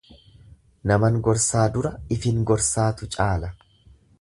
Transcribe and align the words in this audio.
Naman 0.91 1.19
gorsaa 1.27 1.65
dura 1.75 1.91
ifiin 2.17 2.43
gorsaatu 2.53 3.11
caala. 3.17 3.53